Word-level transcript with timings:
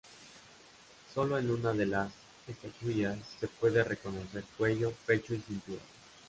Sólo 1.13 1.37
en 1.37 1.51
una 1.51 1.73
de 1.73 1.85
las 1.85 2.11
estatuillas 2.47 3.19
se 3.39 3.47
puede 3.47 3.83
reconocer 3.83 4.43
cuello, 4.57 4.91
pecho 5.05 5.35
y 5.35 5.41
cintura. 5.41 5.81